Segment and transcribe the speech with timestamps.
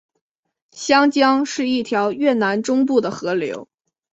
[0.71, 3.69] 香江是一条越南中部的河流。